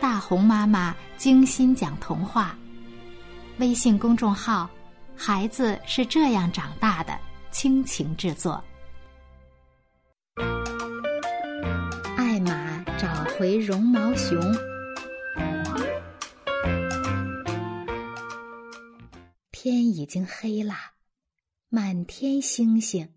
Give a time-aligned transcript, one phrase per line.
[0.00, 2.56] 大红妈妈精心讲童话。
[3.58, 4.70] 微信公众号
[5.16, 7.18] “孩子是这样长大的”
[7.50, 8.62] 倾情制作。
[12.16, 14.40] 艾玛找回绒毛熊。
[19.50, 20.74] 天已经黑了，
[21.68, 23.12] 满天星星。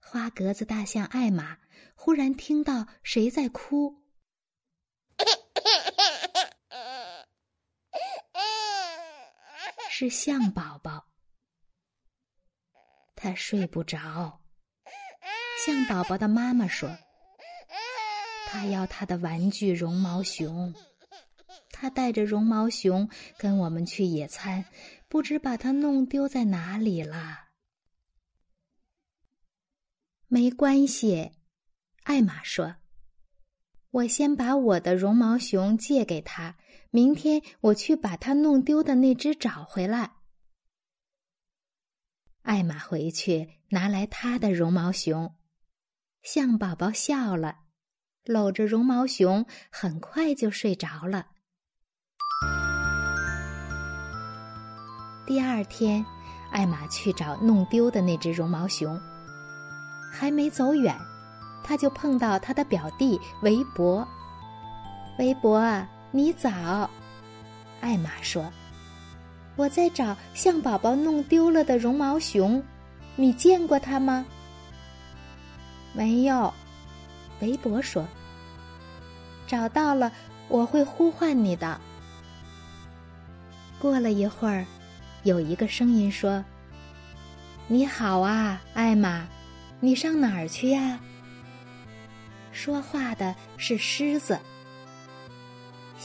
[0.00, 1.58] 花格子大象艾玛
[1.94, 4.05] 忽然听到谁在哭。
[9.98, 11.06] 是象宝宝，
[13.14, 14.42] 他睡不着。
[15.64, 16.98] 象宝宝的妈妈说
[18.46, 20.74] ：“他要他的玩具绒毛熊，
[21.70, 24.66] 他带着绒毛熊跟我们去野餐，
[25.08, 27.46] 不知把它弄丢在哪里了。”
[30.28, 31.32] 没关系，
[32.02, 32.76] 艾玛说
[33.92, 36.58] ：“我先把我的绒毛熊借给他。”
[36.96, 40.12] 明天我去把他弄丢的那只找回来。
[42.40, 45.34] 艾玛回去拿来他的绒毛熊，
[46.22, 47.56] 象宝宝笑了，
[48.24, 51.26] 搂着绒毛熊，很快就睡着了。
[55.26, 56.02] 第二天，
[56.50, 58.98] 艾玛去找弄丢的那只绒毛熊，
[60.10, 60.98] 还没走远，
[61.62, 64.08] 他就碰到他的表弟围脖。
[65.18, 65.86] 围脖啊！
[66.12, 66.88] 你早，
[67.80, 68.52] 艾玛说
[69.56, 72.62] ：“我在找象宝宝弄丢了的绒毛熊，
[73.16, 74.24] 你见过它吗？”
[75.94, 76.52] 没有，
[77.40, 78.06] 围脖说
[79.46, 80.12] ：“找到了，
[80.48, 81.80] 我会呼唤你的。”
[83.78, 84.66] 过了一会儿，
[85.22, 86.44] 有一个声音说
[87.68, 89.26] ：“你好啊，艾玛，
[89.80, 90.98] 你上哪儿去呀？”
[92.52, 94.38] 说话的是狮子。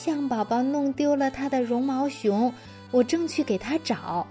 [0.04, 2.52] 象宝宝弄丢了他的绒毛熊，
[2.90, 4.26] 我正去给他找。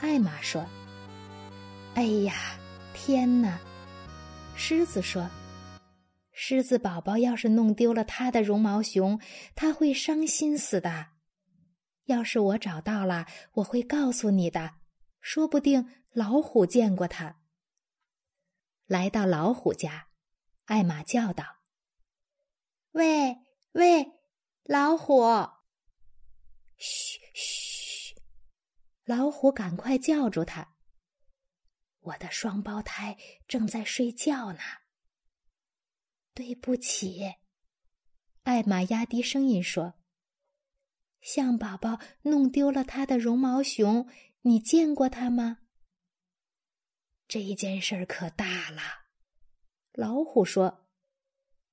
[0.00, 0.64] 艾玛说
[1.92, 2.58] ：“哎呀，
[2.94, 3.60] 天哪！”
[4.56, 5.28] 狮子说
[6.32, 9.20] ：“狮子宝宝要是弄丢了他的绒毛熊，
[9.54, 11.08] 他会伤心死的。
[12.06, 13.26] 要是我找到了，
[13.56, 14.76] 我会告诉你的。
[15.20, 17.36] 说不定老虎见过他。”
[18.88, 20.06] 来到老虎家，
[20.64, 21.44] 艾玛叫道
[22.92, 23.36] ：“喂，
[23.72, 24.12] 喂！”
[24.68, 25.22] 老虎，
[26.76, 28.16] 嘘嘘！
[29.04, 30.74] 老虎，赶快叫住他。
[32.00, 33.16] 我的双胞胎
[33.46, 34.58] 正在睡觉呢。
[36.34, 37.36] 对不起，
[38.42, 39.94] 艾玛压低声音说
[41.22, 44.10] ：“象宝宝弄丢了他的绒毛熊，
[44.40, 45.58] 你见过他吗？”
[47.28, 48.82] 这件事儿可大了。
[49.92, 50.85] 老虎说。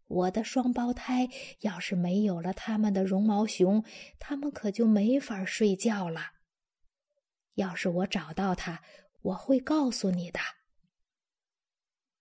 [0.08, 1.30] 我的双胞胎
[1.62, 3.84] 要是没有了他们的绒毛熊，
[4.19, 6.34] 他们可就没法睡觉了。
[7.56, 8.81] 要是我找到他，
[9.22, 10.40] 我会告诉你的。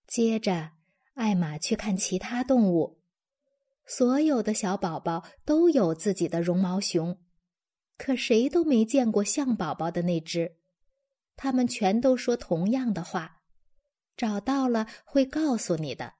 [0.07, 0.71] 接着，
[1.15, 3.01] 艾玛去看其他动物，
[3.85, 7.19] 所有的小宝宝都有自己的绒毛熊，
[7.97, 10.57] 可谁都没见过象宝宝的那只。
[11.35, 13.41] 他们全都说同样的话
[14.15, 16.13] ：“找到了会告诉你的。”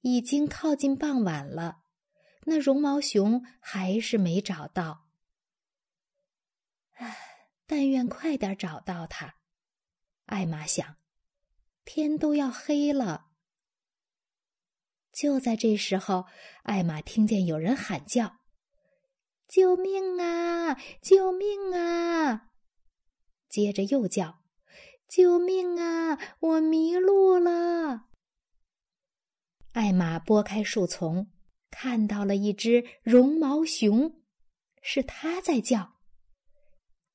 [0.00, 1.82] 已经靠近傍晚了，
[2.44, 5.08] 那绒毛熊还是没找到。
[6.94, 7.16] 唉，
[7.66, 9.34] 但愿快点找到它。
[10.26, 10.96] 艾玛想，
[11.84, 13.26] 天都要黑了。
[15.12, 16.26] 就在这时候，
[16.62, 18.36] 艾玛听见有人喊叫
[19.48, 20.74] ：“救命啊！
[21.02, 22.50] 救命啊！”
[23.48, 24.42] 接着又叫
[25.08, 26.18] ：“救命啊！
[26.40, 28.07] 我迷路了。”
[29.78, 31.30] 艾玛拨开树丛，
[31.70, 34.24] 看到了一只绒毛熊，
[34.82, 36.00] 是它在叫。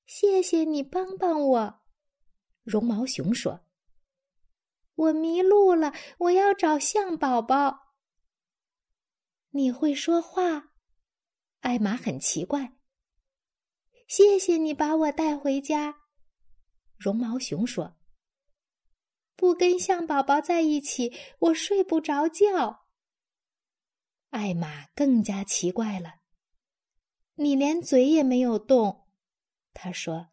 [0.06, 1.81] 谢谢你帮帮我，
[2.63, 3.66] 绒毛熊说
[4.96, 7.97] ：“我迷路了，我要找象宝宝。”
[9.52, 10.72] 你会说话？
[11.59, 12.78] 艾玛很奇怪。
[14.08, 15.97] 谢谢你把我带回家，
[16.97, 17.97] 绒毛熊说。
[19.35, 22.85] 不跟象宝宝在一起，我睡不着觉。
[24.30, 26.16] 艾玛更加奇怪了，
[27.35, 29.08] 你连嘴也没有动。
[29.74, 30.30] 他说：“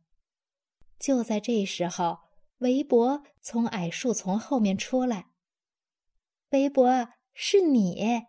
[0.99, 2.19] 就在这时候，
[2.59, 5.31] 围脖从矮树丛后面出来。
[6.51, 8.23] 围脖，是你？”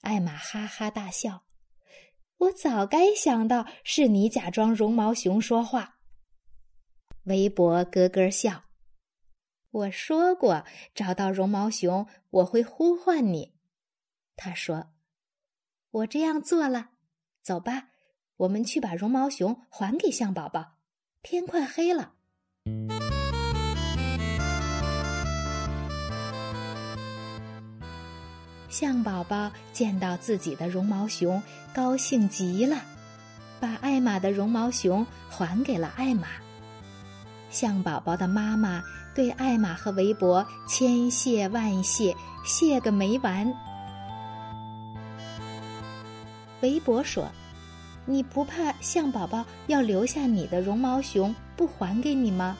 [0.00, 1.44] 艾玛哈哈大笑
[2.38, 5.98] ：“我早该想到是你假装绒毛熊说话。”
[7.24, 8.67] 围脖咯咯笑。
[9.70, 13.54] 我说过，找到绒毛熊，我会呼唤你。
[14.34, 14.92] 他说
[15.90, 16.90] ：“我这样做了，
[17.42, 17.88] 走吧，
[18.38, 20.76] 我们去把绒毛熊还给象宝宝。
[21.22, 22.14] 天快黑了。”
[28.70, 31.42] 象宝宝见到自己的绒毛熊，
[31.74, 32.82] 高兴极了，
[33.60, 36.28] 把艾玛的绒毛熊还给了艾玛。
[37.50, 38.82] 象宝宝的妈妈
[39.14, 42.14] 对艾玛和围脖千谢万谢，
[42.44, 43.52] 谢个没完。
[46.60, 47.26] 围脖说
[48.04, 52.56] ：“你不怕象宝宝要留下你的绒毛熊不还给你吗？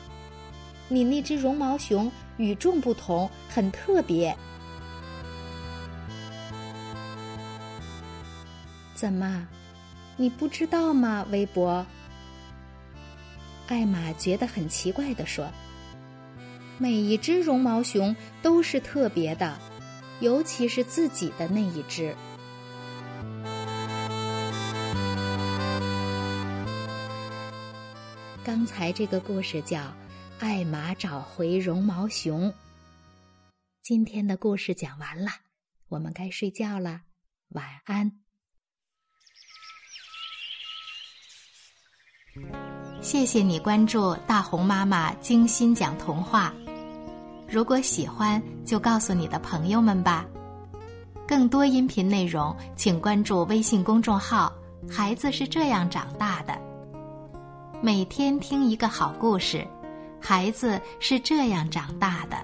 [0.87, 4.35] 你那只绒毛熊与众不同，很特别。”
[8.95, 9.47] 怎么，
[10.17, 11.25] 你不知道吗？
[11.29, 11.85] 微博。
[13.69, 15.47] 艾玛觉得很奇怪的说
[16.79, 19.59] ：“每一只绒毛熊都是特别的，
[20.21, 22.15] 尤其是自己的那一只。”
[28.43, 29.81] 刚才这个故事叫
[30.39, 32.49] 《艾玛找回绒毛熊》。
[33.83, 35.29] 今天的故事讲完了，
[35.89, 37.01] 我们该睡觉了，
[37.49, 38.19] 晚安。
[43.01, 46.53] 谢谢你关注大红妈妈精心讲童话。
[47.47, 50.25] 如果喜欢，就告诉你的朋友们吧。
[51.25, 54.51] 更多音频内容，请关注微信公众号
[54.91, 56.59] “孩子是这样长大的”。
[57.81, 59.65] 每天听一个好故事，
[60.19, 62.37] 孩子是这样长大的。